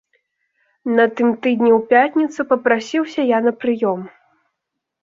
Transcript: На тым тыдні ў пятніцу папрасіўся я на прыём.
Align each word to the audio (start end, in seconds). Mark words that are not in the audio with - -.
На 0.99 1.05
тым 1.19 1.29
тыдні 1.43 1.71
ў 1.77 1.83
пятніцу 1.91 2.39
папрасіўся 2.55 3.21
я 3.37 3.47
на 3.49 3.59
прыём. 3.63 3.99